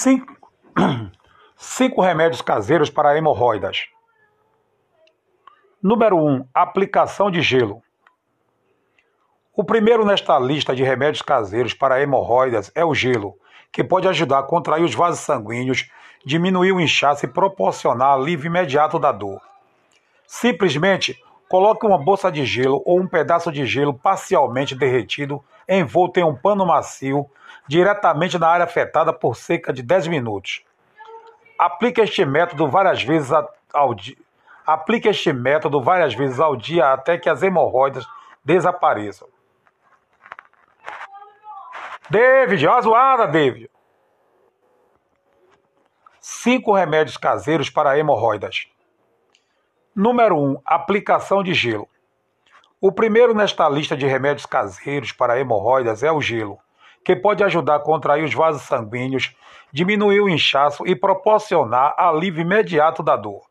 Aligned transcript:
Cinco, 0.00 0.32
cinco 1.56 2.00
remédios 2.00 2.40
caseiros 2.40 2.88
para 2.88 3.18
hemorroidas. 3.18 3.88
Número 5.82 6.16
1. 6.16 6.20
Um, 6.20 6.48
aplicação 6.54 7.32
de 7.32 7.42
gelo. 7.42 7.82
O 9.52 9.64
primeiro 9.64 10.04
nesta 10.06 10.38
lista 10.38 10.72
de 10.72 10.84
remédios 10.84 11.20
caseiros 11.20 11.74
para 11.74 12.00
hemorroidas 12.00 12.70
é 12.76 12.84
o 12.84 12.94
gelo, 12.94 13.34
que 13.72 13.82
pode 13.82 14.06
ajudar 14.06 14.38
a 14.38 14.44
contrair 14.44 14.84
os 14.84 14.94
vasos 14.94 15.18
sanguíneos, 15.18 15.90
diminuir 16.24 16.70
o 16.70 16.80
inchaço 16.80 17.26
e 17.26 17.28
proporcionar 17.28 18.12
alívio 18.12 18.46
imediato 18.46 19.00
da 19.00 19.10
dor. 19.10 19.40
Simplesmente 20.28 21.20
coloque 21.48 21.86
uma 21.86 21.98
bolsa 21.98 22.30
de 22.30 22.44
gelo 22.44 22.82
ou 22.84 23.00
um 23.00 23.06
pedaço 23.06 23.50
de 23.50 23.64
gelo 23.66 23.94
parcialmente 23.94 24.74
derretido 24.74 25.42
envolto 25.68 26.20
em 26.20 26.24
um 26.24 26.34
pano 26.34 26.66
macio 26.66 27.28
diretamente 27.66 28.38
na 28.38 28.48
área 28.48 28.64
afetada 28.64 29.12
por 29.12 29.36
cerca 29.36 29.72
de 29.72 29.82
10 29.82 30.08
minutos. 30.08 30.64
Aplique 31.58 32.00
este 32.00 32.24
método 32.24 32.68
várias 32.68 33.02
vezes 33.02 33.30
ao 33.72 33.94
dia. 33.94 34.16
Aplique 34.66 35.08
este 35.08 35.32
método 35.32 35.82
várias 35.82 36.14
vezes 36.14 36.38
ao 36.38 36.54
dia 36.54 36.92
até 36.92 37.18
que 37.18 37.28
as 37.28 37.42
hemorroidas 37.42 38.06
desapareçam. 38.44 39.28
David, 42.10 42.66
olha 42.66 42.76
a 42.76 42.80
zoada, 42.80 43.26
David. 43.26 43.70
Cinco 46.20 46.72
remédios 46.72 47.16
caseiros 47.16 47.68
para 47.68 47.98
hemorroidas. 47.98 48.68
Número 49.98 50.36
1. 50.36 50.50
Um, 50.50 50.56
aplicação 50.64 51.42
de 51.42 51.52
gelo. 51.52 51.88
O 52.80 52.92
primeiro 52.92 53.34
nesta 53.34 53.68
lista 53.68 53.96
de 53.96 54.06
remédios 54.06 54.46
caseiros 54.46 55.10
para 55.10 55.40
hemorroidas 55.40 56.04
é 56.04 56.12
o 56.12 56.20
gelo 56.20 56.56
que 57.04 57.16
pode 57.16 57.42
ajudar 57.42 57.74
a 57.74 57.80
contrair 57.80 58.22
os 58.22 58.32
vasos 58.32 58.62
sanguíneos, 58.62 59.34
diminuir 59.72 60.20
o 60.20 60.28
inchaço 60.28 60.86
e 60.86 60.94
proporcionar 60.94 61.96
alívio 61.98 62.42
imediato 62.42 63.02
da 63.02 63.16
dor. 63.16 63.42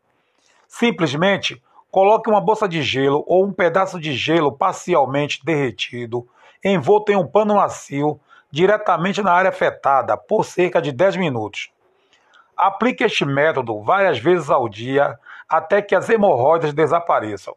Simplesmente 0.66 1.62
coloque 1.90 2.30
uma 2.30 2.40
bolsa 2.40 2.66
de 2.66 2.80
gelo 2.80 3.22
ou 3.26 3.44
um 3.44 3.52
pedaço 3.52 4.00
de 4.00 4.14
gelo 4.14 4.50
parcialmente 4.50 5.44
derretido, 5.44 6.26
envolto 6.64 7.12
em 7.12 7.16
um 7.16 7.26
pano 7.26 7.56
macio, 7.56 8.18
diretamente 8.50 9.20
na 9.20 9.32
área 9.32 9.50
afetada 9.50 10.16
por 10.16 10.46
cerca 10.46 10.80
de 10.80 10.92
10 10.92 11.16
minutos. 11.16 11.70
Aplique 12.58 13.04
este 13.04 13.24
método 13.24 13.80
várias 13.80 14.18
vezes 14.18 14.50
ao 14.50 14.68
dia 14.68 15.16
até 15.48 15.80
que 15.80 15.94
as 15.94 16.10
hemorroidas 16.10 16.74
desapareçam. 16.74 17.54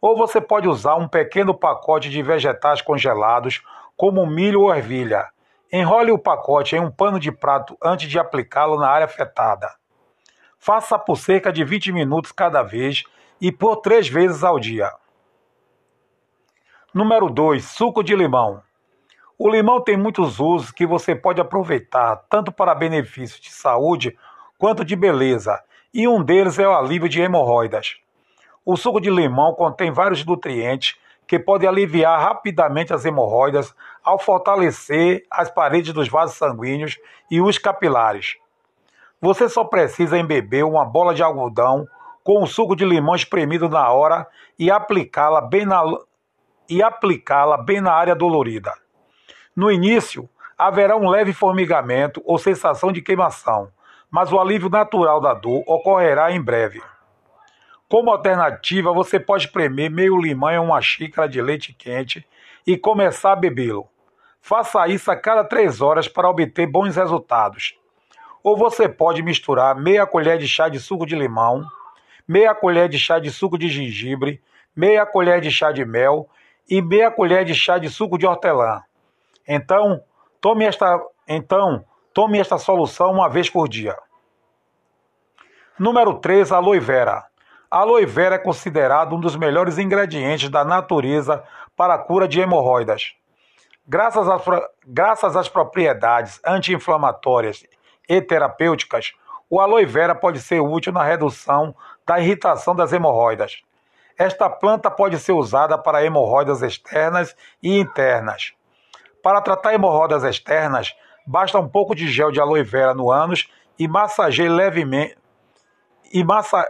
Ou 0.00 0.16
você 0.16 0.40
pode 0.40 0.66
usar 0.66 0.94
um 0.94 1.06
pequeno 1.06 1.52
pacote 1.52 2.08
de 2.08 2.22
vegetais 2.22 2.80
congelados 2.80 3.62
como 3.94 4.26
milho 4.26 4.62
ou 4.62 4.74
ervilha. 4.74 5.28
Enrole 5.70 6.12
o 6.12 6.18
pacote 6.18 6.74
em 6.74 6.80
um 6.80 6.90
pano 6.90 7.20
de 7.20 7.30
prato 7.30 7.76
antes 7.82 8.08
de 8.08 8.18
aplicá-lo 8.18 8.78
na 8.78 8.88
área 8.88 9.04
afetada. 9.04 9.68
Faça 10.58 10.98
por 10.98 11.18
cerca 11.18 11.52
de 11.52 11.62
20 11.62 11.92
minutos 11.92 12.32
cada 12.32 12.62
vez 12.62 13.04
e 13.38 13.52
por 13.52 13.76
três 13.76 14.08
vezes 14.08 14.42
ao 14.42 14.58
dia. 14.58 14.90
Número 16.94 17.28
2. 17.28 17.62
Suco 17.62 18.02
de 18.02 18.16
limão. 18.16 18.62
O 19.38 19.50
limão 19.50 19.82
tem 19.82 19.98
muitos 19.98 20.40
usos 20.40 20.70
que 20.70 20.86
você 20.86 21.14
pode 21.14 21.42
aproveitar, 21.42 22.16
tanto 22.30 22.50
para 22.50 22.74
benefícios 22.74 23.38
de 23.38 23.50
saúde 23.50 24.16
quanto 24.56 24.82
de 24.82 24.96
beleza, 24.96 25.62
e 25.92 26.08
um 26.08 26.22
deles 26.24 26.58
é 26.58 26.66
o 26.66 26.74
alívio 26.74 27.06
de 27.06 27.20
hemorroidas. 27.20 27.96
O 28.64 28.78
suco 28.78 28.98
de 28.98 29.10
limão 29.10 29.52
contém 29.52 29.92
vários 29.92 30.24
nutrientes 30.24 30.96
que 31.26 31.38
pode 31.38 31.66
aliviar 31.66 32.18
rapidamente 32.18 32.94
as 32.94 33.04
hemorroidas 33.04 33.74
ao 34.02 34.18
fortalecer 34.18 35.26
as 35.30 35.50
paredes 35.50 35.92
dos 35.92 36.08
vasos 36.08 36.36
sanguíneos 36.38 36.96
e 37.30 37.38
os 37.38 37.58
capilares. 37.58 38.36
Você 39.20 39.50
só 39.50 39.64
precisa 39.64 40.18
embeber 40.18 40.64
uma 40.64 40.84
bola 40.84 41.14
de 41.14 41.22
algodão 41.22 41.86
com 42.24 42.42
o 42.42 42.46
suco 42.46 42.74
de 42.74 42.86
limão 42.86 43.14
espremido 43.14 43.68
na 43.68 43.92
hora 43.92 44.26
e 44.58 44.70
aplicá-la 44.70 45.42
bem 45.42 45.66
na 45.66 45.82
e 46.68 46.82
aplicá-la 46.82 47.58
bem 47.58 47.82
na 47.82 47.92
área 47.92 48.14
dolorida. 48.14 48.72
No 49.56 49.72
início, 49.72 50.28
haverá 50.58 50.98
um 50.98 51.08
leve 51.08 51.32
formigamento 51.32 52.20
ou 52.26 52.36
sensação 52.36 52.92
de 52.92 53.00
queimação, 53.00 53.72
mas 54.10 54.30
o 54.30 54.38
alívio 54.38 54.68
natural 54.68 55.18
da 55.18 55.32
dor 55.32 55.64
ocorrerá 55.66 56.30
em 56.30 56.42
breve. 56.42 56.82
Como 57.88 58.10
alternativa, 58.10 58.92
você 58.92 59.18
pode 59.18 59.44
espremer 59.44 59.90
meio 59.90 60.20
limão 60.20 60.50
em 60.50 60.58
uma 60.58 60.82
xícara 60.82 61.26
de 61.26 61.40
leite 61.40 61.72
quente 61.72 62.26
e 62.66 62.76
começar 62.76 63.32
a 63.32 63.36
bebê-lo. 63.36 63.88
Faça 64.42 64.86
isso 64.88 65.10
a 65.10 65.16
cada 65.16 65.42
três 65.42 65.80
horas 65.80 66.06
para 66.06 66.28
obter 66.28 66.66
bons 66.66 66.94
resultados. 66.94 67.78
Ou 68.42 68.58
você 68.58 68.86
pode 68.86 69.22
misturar 69.22 69.74
meia 69.74 70.06
colher 70.06 70.36
de 70.36 70.46
chá 70.46 70.68
de 70.68 70.78
suco 70.78 71.06
de 71.06 71.16
limão, 71.16 71.64
meia 72.28 72.54
colher 72.54 72.90
de 72.90 72.98
chá 72.98 73.18
de 73.18 73.30
suco 73.30 73.56
de 73.56 73.68
gengibre, 73.68 74.42
meia 74.76 75.06
colher 75.06 75.40
de 75.40 75.50
chá 75.50 75.72
de 75.72 75.84
mel 75.84 76.28
e 76.68 76.82
meia 76.82 77.10
colher 77.10 77.42
de 77.42 77.54
chá 77.54 77.78
de 77.78 77.88
suco 77.88 78.18
de 78.18 78.26
hortelã. 78.26 78.82
Então, 79.46 80.02
tome 80.40 80.64
esta, 80.64 81.00
então, 81.28 81.84
tome 82.12 82.38
esta 82.38 82.58
solução 82.58 83.12
uma 83.12 83.28
vez 83.28 83.48
por 83.48 83.68
dia. 83.68 83.96
Número 85.78 86.14
3, 86.14 86.52
aloe 86.52 86.80
vera. 86.80 87.24
A 87.70 87.80
aloe 87.80 88.06
vera 88.06 88.36
é 88.36 88.38
considerado 88.38 89.14
um 89.14 89.20
dos 89.20 89.36
melhores 89.36 89.78
ingredientes 89.78 90.48
da 90.48 90.64
natureza 90.64 91.44
para 91.76 91.94
a 91.94 91.98
cura 91.98 92.26
de 92.26 92.40
hemorroidas. 92.40 93.14
Graças 93.86 94.28
às, 94.28 94.42
graças 94.86 95.36
às 95.36 95.48
propriedades 95.48 96.40
anti-inflamatórias 96.44 97.64
e 98.08 98.20
terapêuticas, 98.20 99.12
o 99.48 99.60
aloe 99.60 99.84
vera 99.84 100.14
pode 100.14 100.40
ser 100.40 100.60
útil 100.60 100.92
na 100.92 101.04
redução 101.04 101.74
da 102.04 102.18
irritação 102.18 102.74
das 102.74 102.92
hemorroidas. 102.92 103.62
Esta 104.18 104.48
planta 104.48 104.90
pode 104.90 105.18
ser 105.18 105.32
usada 105.32 105.76
para 105.76 106.04
hemorroidas 106.04 106.62
externas 106.62 107.36
e 107.62 107.78
internas. 107.78 108.54
Para 109.26 109.40
tratar 109.40 109.74
hemorroidas 109.74 110.22
externas, 110.22 110.94
basta 111.26 111.58
um 111.58 111.68
pouco 111.68 111.96
de 111.96 112.06
gel 112.06 112.30
de 112.30 112.40
aloe 112.40 112.62
vera 112.62 112.94
no 112.94 113.10
ânus 113.10 113.50
e 113.76 113.88
massageie 113.88 114.48
levemente 114.48 115.18
e, 116.12 116.22
massa, 116.22 116.64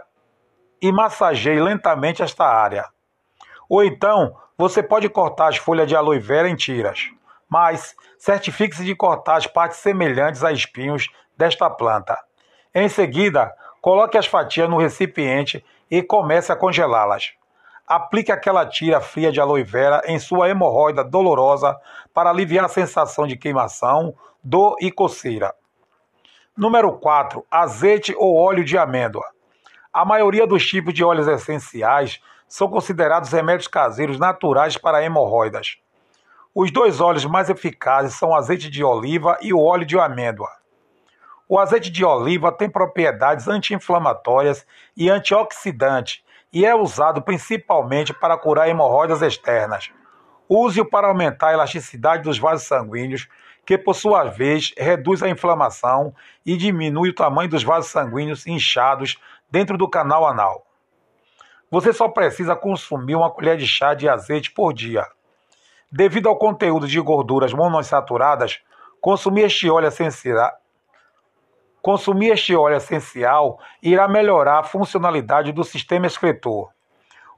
e 0.81 0.91
massageie 0.91 1.61
lentamente 1.61 2.23
esta 2.23 2.45
área. 2.45 2.85
Ou 3.69 3.83
então, 3.83 4.35
você 4.57 4.81
pode 4.81 5.07
cortar 5.07 5.49
as 5.49 5.57
folhas 5.57 5.87
de 5.87 5.95
aloe 5.95 6.17
vera 6.17 6.49
em 6.49 6.55
tiras, 6.55 7.11
mas 7.47 7.95
certifique-se 8.17 8.83
de 8.83 8.95
cortar 8.95 9.35
as 9.35 9.45
partes 9.45 9.77
semelhantes 9.77 10.43
a 10.43 10.51
espinhos 10.51 11.09
desta 11.37 11.69
planta. 11.69 12.17
Em 12.73 12.89
seguida, 12.89 13.53
coloque 13.79 14.17
as 14.17 14.25
fatias 14.25 14.67
no 14.67 14.79
recipiente 14.79 15.63
e 15.91 16.01
comece 16.01 16.51
a 16.51 16.55
congelá-las. 16.55 17.36
Aplique 17.87 18.33
aquela 18.33 18.65
tira 18.65 18.99
fria 18.99 19.31
de 19.31 19.39
aloe 19.39 19.63
vera 19.63 20.01
em 20.05 20.19
sua 20.19 20.49
hemorroida 20.49 21.05
dolorosa 21.05 21.73
para 22.13 22.29
aliviar 22.29 22.65
a 22.65 22.67
sensação 22.67 23.25
de 23.25 23.37
queimação, 23.37 24.13
dor 24.43 24.75
e 24.81 24.91
coceira. 24.91 25.55
Número 26.55 26.91
4. 26.97 27.45
Azeite 27.49 28.13
ou 28.17 28.35
óleo 28.35 28.65
de 28.65 28.77
amêndoa. 28.77 29.23
A 29.93 30.03
maioria 30.03 30.45
dos 30.45 30.67
tipos 30.67 30.93
de 30.93 31.01
óleos 31.01 31.29
essenciais 31.29 32.19
são 32.45 32.67
considerados 32.67 33.31
remédios 33.31 33.69
caseiros 33.69 34.19
naturais 34.19 34.75
para 34.75 35.01
hemorroidas. 35.01 35.77
Os 36.53 36.69
dois 36.71 36.99
óleos 36.99 37.23
mais 37.23 37.49
eficazes 37.49 38.15
são 38.15 38.31
o 38.31 38.35
azeite 38.35 38.69
de 38.69 38.83
oliva 38.83 39.37
e 39.41 39.53
o 39.53 39.63
óleo 39.63 39.85
de 39.85 39.97
amêndoa. 39.97 40.49
O 41.47 41.57
azeite 41.57 41.89
de 41.89 42.03
oliva 42.03 42.51
tem 42.51 42.69
propriedades 42.69 43.47
anti-inflamatórias 43.47 44.67
e 44.95 45.09
antioxidantes 45.09 46.26
e 46.51 46.65
é 46.65 46.75
usado 46.75 47.21
principalmente 47.21 48.13
para 48.13 48.37
curar 48.37 48.69
hemorroidas 48.69 49.21
externas. 49.21 49.91
Use-o 50.49 50.85
para 50.85 51.07
aumentar 51.07 51.49
a 51.49 51.53
elasticidade 51.53 52.23
dos 52.23 52.39
vasos 52.39 52.67
sanguíneos, 52.67 53.27
que 53.65 53.77
por 53.77 53.93
sua 53.93 54.23
vez 54.23 54.73
reduz 54.77 55.21
a 55.21 55.29
inflamação 55.29 56.15
e 56.45 56.55
diminui 56.55 57.09
o 57.09 57.15
tamanho 57.15 57.49
dos 57.49 57.63
vasos 57.63 57.91
sanguíneos 57.91 58.47
inchados 58.47 59.19
dentro 59.51 59.77
do 59.77 59.89
canal 59.89 60.25
anal. 60.25 60.65
Você 61.69 61.91
só 61.91 62.07
precisa 62.07 62.55
consumir 62.55 63.15
uma 63.15 63.29
colher 63.29 63.57
de 63.57 63.67
chá 63.67 63.93
de 63.93 64.07
azeite 64.07 64.51
por 64.51 64.71
dia. 64.73 65.05
Devido 65.91 66.29
ao 66.29 66.37
conteúdo 66.37 66.87
de 66.87 66.99
gorduras 67.01 67.51
monoinsaturadas, 67.51 68.61
consumir 69.01 69.43
este 69.43 69.69
óleo 69.69 69.87
essencial, 69.87 70.51
consumir 71.81 72.31
este 72.31 72.55
óleo 72.55 72.77
essencial 72.77 73.59
irá 73.81 74.07
melhorar 74.07 74.59
a 74.59 74.63
funcionalidade 74.63 75.51
do 75.51 75.63
sistema 75.63 76.07
excretor. 76.07 76.69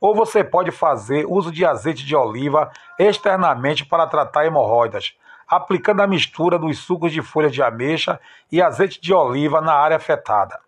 Ou 0.01 0.15
você 0.15 0.43
pode 0.43 0.71
fazer 0.71 1.25
uso 1.27 1.51
de 1.51 1.65
azeite 1.65 2.05
de 2.05 2.15
oliva 2.15 2.71
externamente 2.97 3.85
para 3.85 4.07
tratar 4.07 4.45
hemorroidas, 4.45 5.17
aplicando 5.47 6.01
a 6.01 6.07
mistura 6.07 6.57
dos 6.57 6.79
sucos 6.79 7.11
de 7.11 7.21
folha 7.21 7.49
de 7.49 7.61
ameixa 7.61 8.19
e 8.51 8.61
azeite 8.61 9.01
de 9.01 9.13
oliva 9.13 9.59
na 9.59 9.73
área 9.73 9.97
afetada. 9.97 10.59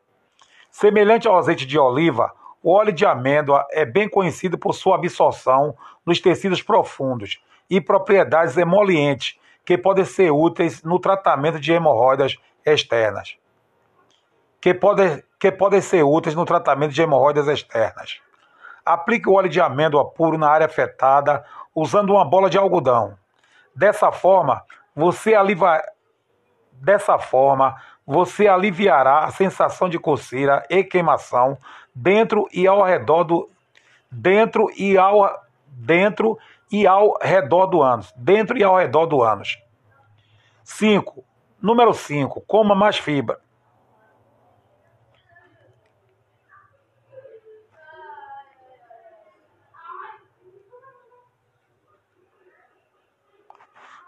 Semelhante 0.69 1.27
ao 1.27 1.37
azeite 1.37 1.65
de 1.65 1.77
oliva, 1.77 2.33
o 2.63 2.73
óleo 2.73 2.93
de 2.93 3.05
amêndoa 3.05 3.65
é 3.71 3.85
bem 3.85 4.07
conhecido 4.07 4.57
por 4.57 4.73
sua 4.73 4.95
absorção 4.95 5.75
nos 6.05 6.19
tecidos 6.19 6.61
profundos 6.61 7.41
e 7.69 7.81
propriedades 7.81 8.57
emolientes 8.57 9.39
que 9.65 9.77
podem 9.77 10.05
ser 10.05 10.31
úteis 10.31 10.83
no 10.83 10.99
tratamento 10.99 11.59
de 11.59 11.71
hemorroidas 11.71 12.37
externas, 12.65 13.37
que 14.61 14.73
podem, 14.73 15.23
que 15.39 15.51
podem 15.51 15.81
ser 15.81 16.03
úteis 16.03 16.35
no 16.35 16.45
tratamento 16.45 16.93
de 16.93 17.01
hemorroidas 17.01 17.47
externas. 17.47 18.21
Aplique 18.85 19.27
o 19.27 19.33
óleo 19.33 19.49
de 19.49 19.59
amêndoa 19.59 20.05
puro 20.05 20.37
na 20.37 20.49
área 20.49 20.67
afetada 20.67 21.43
usando 21.75 22.11
uma 22.11 22.23
bola 22.23 22.49
de 22.49 22.57
algodão. 22.57 23.17
Dessa 23.75 24.11
forma, 24.11 24.63
você 24.95 25.33
aliva... 25.33 25.81
Dessa 26.73 27.19
forma, 27.19 27.75
você 28.05 28.47
aliviará 28.47 29.19
a 29.19 29.31
sensação 29.31 29.87
de 29.87 29.99
coceira 29.99 30.65
e 30.69 30.83
queimação 30.83 31.57
dentro 31.93 32.47
e 32.51 32.65
ao 32.65 32.83
redor 32.83 33.23
do 33.23 33.49
dentro 34.09 34.67
e 34.75 34.97
ao 34.97 35.43
dentro 35.67 36.37
e 36.71 36.87
ao 36.87 37.17
redor 37.21 37.67
do 37.67 37.81
ânus, 37.81 38.11
dentro 38.15 38.57
e 38.57 38.63
ao 38.63 38.77
redor 38.77 39.05
do 39.05 39.21
ânus. 39.21 39.59
5. 40.63 41.23
Número 41.61 41.93
5. 41.93 42.41
Coma 42.41 42.73
mais 42.73 42.97
fibra. 42.97 43.39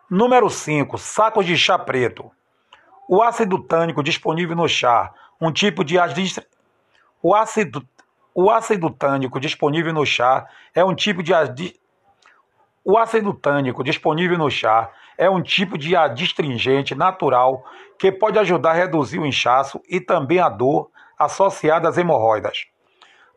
Número 0.09 0.49
5. 0.49 0.97
Sacos 0.97 1.45
de 1.45 1.57
chá 1.57 1.79
preto. 1.79 2.29
O 3.07 3.21
ácido 3.21 3.57
tânico 3.57 4.03
disponível 4.03 4.55
no 4.55 4.67
chá, 4.67 5.13
um 5.39 5.51
tipo 5.51 5.83
de 5.83 5.95
o 7.21 7.33
ácido 7.33 7.87
o 8.35 8.49
ácido 8.49 8.89
tânico 8.89 9.39
disponível 9.39 9.93
no 9.93 10.05
chá 10.05 10.47
é 10.73 10.83
um 10.83 10.93
tipo 10.93 11.23
de 11.23 11.31
o 12.83 12.97
ácido 12.97 13.33
tânico 13.33 13.83
disponível 13.83 14.37
no 14.37 14.49
chá 14.49 14.91
é 15.17 15.29
um 15.29 15.41
tipo 15.41 15.77
de 15.77 15.95
adstringente 15.95 16.95
natural 16.95 17.63
que 17.97 18.11
pode 18.11 18.37
ajudar 18.39 18.71
a 18.71 18.73
reduzir 18.73 19.19
o 19.19 19.25
inchaço 19.25 19.81
e 19.87 20.01
também 20.01 20.39
a 20.39 20.49
dor 20.49 20.89
associada 21.17 21.87
às 21.87 21.97
hemorroidas. 21.97 22.65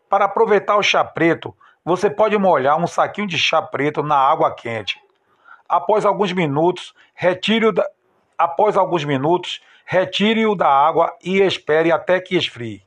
Para 0.08 0.24
aproveitar 0.24 0.76
o 0.76 0.82
chá 0.82 1.04
preto, 1.04 1.54
você 1.84 2.10
pode 2.10 2.36
molhar 2.36 2.76
um 2.76 2.86
saquinho 2.86 3.28
de 3.28 3.38
chá 3.38 3.62
preto 3.62 4.02
na 4.02 4.16
água 4.16 4.52
quente. 4.52 5.05
Após 5.68 6.04
alguns 6.04 6.32
minutos, 6.32 6.94
retire-o 7.14 7.72
da... 7.72 7.84
Após 8.38 8.76
alguns 8.76 9.04
minutos, 9.04 9.60
retire-o 9.84 10.54
da 10.54 10.68
água 10.68 11.16
e 11.24 11.40
espere 11.40 11.90
até 11.90 12.20
que 12.20 12.36
esfrie. 12.36 12.82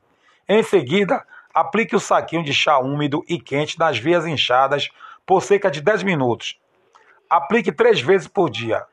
Em 0.48 0.62
seguida, 0.62 1.24
aplique 1.52 1.96
o 1.96 2.00
saquinho 2.00 2.44
de 2.44 2.52
chá 2.52 2.78
úmido 2.78 3.24
e 3.28 3.40
quente 3.40 3.78
nas 3.78 3.98
veias 3.98 4.26
inchadas 4.26 4.88
por 5.26 5.42
cerca 5.42 5.70
de 5.70 5.80
10 5.80 6.02
minutos. 6.02 6.58
Aplique 7.28 7.70
três 7.72 8.00
vezes 8.00 8.26
por 8.26 8.50
dia. 8.50 8.84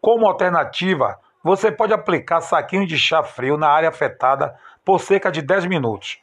Como 0.00 0.26
alternativa, 0.26 1.18
você 1.42 1.70
pode 1.72 1.92
aplicar 1.92 2.40
saquinho 2.40 2.86
de 2.86 2.98
chá 2.98 3.22
frio 3.22 3.56
na 3.56 3.68
área 3.68 3.88
afetada 3.88 4.58
por 4.84 5.00
cerca 5.00 5.30
de 5.30 5.42
10 5.42 5.66
minutos. 5.66 6.18